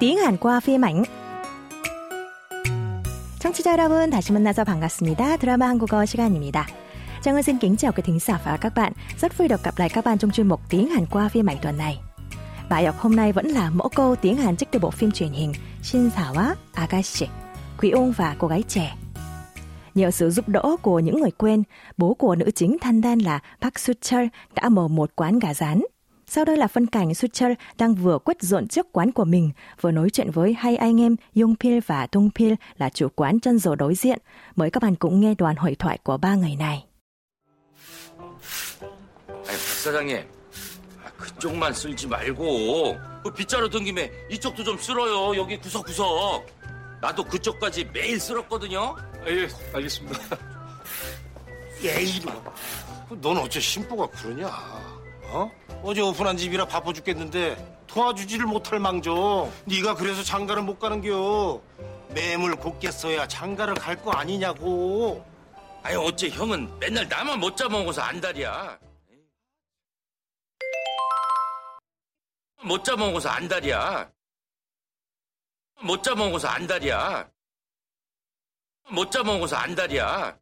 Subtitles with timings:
[0.00, 1.04] tiếng Hàn qua phim ảnh.
[3.38, 5.36] 청취자 여러분 다시 만나서 반갑습니다.
[5.36, 6.66] 드라마 한국어 시간입니다.
[7.22, 8.92] Trang xin kính chào quý thính giả và các bạn.
[9.20, 11.56] Rất vui được gặp lại các bạn trong chuyên mục tiếng Hàn qua phim ảnh
[11.62, 11.98] tuần này.
[12.70, 15.30] Bài học hôm nay vẫn là mẫu câu tiếng Hàn trích từ bộ phim truyền
[15.30, 15.52] hình
[15.82, 17.26] Shin Sawa Agashi,
[17.78, 18.96] Quý ông và cô gái trẻ.
[19.94, 21.62] Nhờ sự giúp đỡ của những người quen,
[21.96, 25.54] bố của nữ chính Than Đan là Park Soo Chul đã mở một quán gà
[25.54, 25.82] rán
[26.30, 29.50] sau đây là phân cảnh Suchel đang vừa quét dọn trước quán của mình,
[29.80, 33.74] vừa nói chuyện với hai anh em Yongpil và Dongpil là chủ quán chân dầu
[33.74, 34.18] đối diện.
[34.56, 36.86] Mời các bạn cũng nghe đoạn hội thoại của ba người này.
[39.46, 40.18] 아니, 박 사장님.
[41.04, 45.36] 아, 그쪽만 쓸지 말고 그 빗자루 든 김에 이쪽도 좀 쓸어요.
[45.36, 46.46] 여기 구석구석.
[47.00, 48.96] 나도 그쪽까지 매일 쓸었거든요.
[49.24, 50.36] 아, 예, 알겠습니다.
[51.84, 52.32] 야 이놈
[53.20, 54.50] 넌 어째 심보가 그러냐
[55.31, 55.49] 어?
[55.83, 61.61] 어제 오픈한 집이라 바빠 죽겠는데 도와주지를 못할 망정 네가 그래서 장가를 못 가는겨
[62.09, 65.25] 매물 곱게 써야 장가를 갈 거 아니냐고
[65.83, 68.79] 아니 어째 형은 맨날 나만 못 잡아먹어서 안달이야.
[72.63, 74.11] 못 잡아먹어서 안달이야.
[75.81, 77.29] 못 잡아먹어서 안달이야.
[78.91, 80.37] 못 잡아먹어서 안달이야.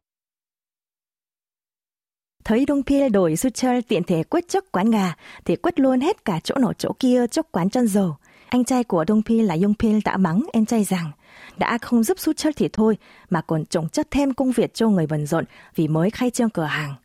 [2.49, 5.13] Thấy Đông Pil đổi Suchel tiện thể quét chốc quán gà,
[5.45, 8.15] thì quét luôn hết cả chỗ nọ chỗ kia chốc quán chân dầu.
[8.49, 11.11] Anh trai của Đông Pil là Yong Pil đã mắng em trai rằng
[11.57, 12.97] đã không giúp Suchel thì thôi,
[13.29, 16.49] mà còn trồng chất thêm công việc cho người bận rộn vì mới khai trương
[16.49, 16.95] cửa hàng.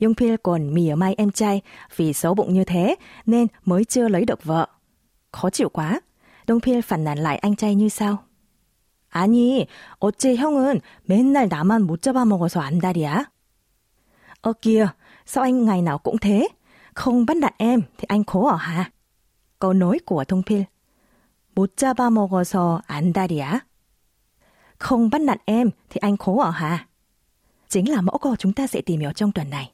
[0.00, 1.60] Yong Pil còn mỉa mai em trai
[1.96, 2.94] vì xấu bụng như thế
[3.26, 4.66] nên mới chưa lấy được vợ.
[5.32, 6.00] Khó chịu quá.
[6.46, 8.18] Đông Pil phản nàn lại anh trai như sau.
[9.12, 9.66] 아니,
[9.98, 13.26] 어째 형은 맨날 나만 못 잡아먹어서 안달이야?
[14.41, 14.87] Ơ kìa,
[15.25, 16.47] sao anh ngày nào cũng thế?
[16.93, 18.91] Không bắt nạt em thì anh khổ ở hả?
[19.59, 20.61] Câu nối của Thông Phil.
[21.55, 23.59] Bút cha ba mô gò sò ảnh đa đĩa.
[24.77, 26.87] Không bắt nạt em thì anh khổ ở hả?
[27.69, 29.71] Chính là mẫu câu chúng ta sẽ tìm hiểu trong tuần này.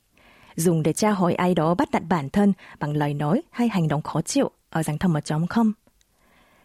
[0.56, 3.88] Dùng để tra hỏi ai đó bắt nạt bản thân bằng lời nói hay hành
[3.88, 5.72] động khó chịu ở dạng thầm ở trong không.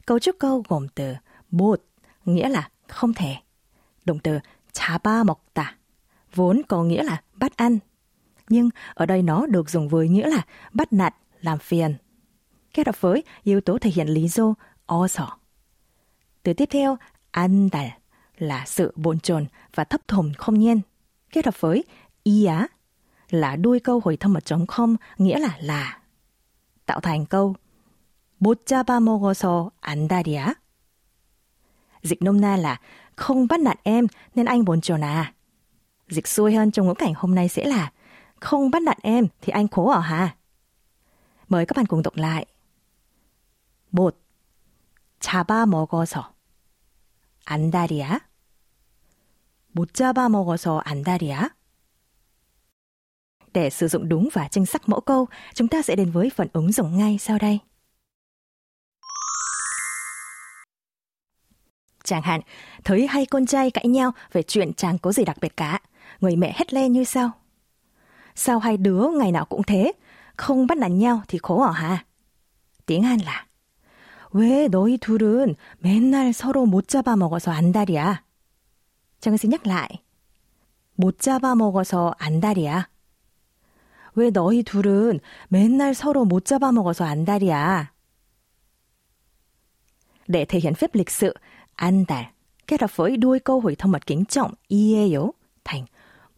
[0.06, 1.14] Cấu trúc câu gồm từ
[1.50, 1.82] bột,
[2.24, 3.36] nghĩa là không thể.
[4.04, 4.38] Động từ
[4.72, 5.22] chá ba
[5.54, 5.74] tả,
[6.34, 7.78] vốn có nghĩa là bắt ăn,
[8.49, 10.41] nhưng ở đây nó được dùng với nghĩa là
[10.73, 11.95] bắt nạt, làm phiền.
[12.73, 14.53] Kết hợp với yếu tố thể hiện lý do
[14.85, 15.27] 어서.
[16.43, 16.97] Từ tiếp theo,
[17.31, 17.87] 안달
[18.37, 20.81] là sự bồn chồn và thấp thỏm không nhiên.
[21.31, 21.83] Kết hợp với
[22.23, 22.67] 이야
[23.29, 25.99] là đuôi câu hồi thâm ở trống không, nghĩa là là.
[26.85, 27.55] Tạo thành câu
[28.39, 30.55] 못 잡아먹어서 안달이야.
[32.03, 32.79] Dịch nôm na là
[33.15, 35.33] không bắt nạt em nên anh bồn chồn à.
[36.09, 37.91] Dịch xuôi hơn trong ngữ cảnh hôm nay sẽ là
[38.39, 40.35] không bắt nạt em thì anh khổ ở hà.
[41.49, 42.45] Mời các bạn cùng đọc lại.
[43.91, 44.19] 못
[45.19, 46.33] 잡아먹어서
[47.45, 48.19] 안달이야.
[49.73, 51.49] 못 잡아먹어서 안달이야.
[53.53, 56.47] Để sử dụng đúng và chính xác mẫu câu, chúng ta sẽ đến với phần
[56.53, 57.59] ứng dụng ngay sau đây.
[62.03, 62.41] Chẳng hạn,
[62.83, 65.79] thấy hai con trai cãi nhau về chuyện chẳng có gì đặc biệt cả.
[66.21, 67.31] Người mẹ hét lên như sau.
[68.37, 69.91] Sao hai đứa ngày nào cũng thế?
[70.37, 72.05] Không bắt nạt nhau thì khổ ở hả?
[72.85, 73.45] Tiếng Hàn là
[74.33, 78.23] 왜 너희 둘은 맨날 서로 못 잡아먹어서 안달이야?
[79.19, 80.01] 정은 xin nhắc lại.
[80.95, 82.89] 못 잡아먹어서 안달이야.
[84.15, 85.19] 왜 너희 둘은
[85.49, 87.93] 맨날 서로 못 잡아먹어서 안달이야?
[90.27, 91.33] Để thể hiện phép lịch sự,
[91.75, 92.33] 안달
[92.67, 95.36] kết hợp với đuôi câu hỏi thông mật kính trọng 이에요 thành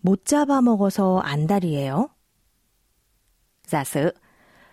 [0.01, 2.07] 못 잡아먹어서 안달이에요.
[3.67, 4.13] Giả sử,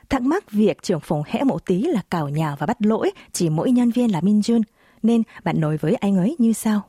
[0.08, 3.48] thắc mắc việc trưởng phòng hẽ một tí là cào nhào và bắt lỗi chỉ
[3.48, 4.62] mỗi nhân viên là Min Jun,
[5.02, 6.88] nên bạn nói với anh ấy như sau.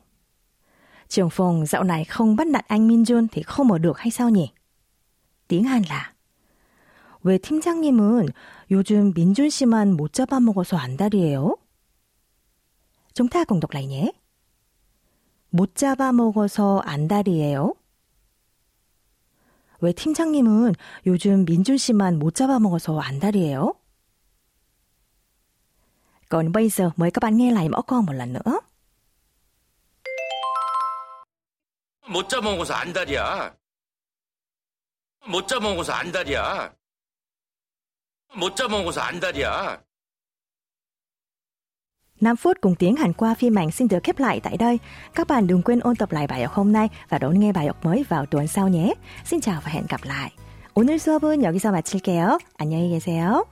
[1.08, 4.10] Trưởng phòng dạo này không bắt nạt anh Min Jun thì không mở được hay
[4.10, 4.50] sao nhỉ?
[5.48, 6.14] Tiếng Hàn là
[7.24, 8.28] 왜 팀장님은
[8.70, 11.56] 요즘 민준 씨만 못 잡아먹어서 안달이에요?
[13.14, 14.12] Chúng ta cùng đọc lại nhé.
[15.50, 17.74] 못 잡아먹어서 안달이에요.
[19.81, 23.73] 왜 팀장님은 요즘 민준 씨만 못 잡아먹어서 안달이에요?
[26.29, 27.37] Còn bây giờ mời các bạn.
[32.07, 33.55] 못 잡아먹어서 안달이야.
[35.27, 36.73] 못 잡아먹어서 안달이야.
[38.35, 39.88] 못 잡아먹어서 안달이야.
[42.20, 44.78] 5 phút cùng tiếng Hàn qua phim ảnh xin được khép lại tại đây.
[45.14, 47.66] Các bạn đừng quên ôn tập lại bài học hôm nay và đón nghe bài
[47.66, 48.94] học mới vào tuần sau nhé.
[49.24, 50.32] Xin chào và hẹn gặp lại.
[50.76, 52.38] 오늘 수업은 여기서 마칠게요.
[52.58, 53.44] 안녕히 계세요.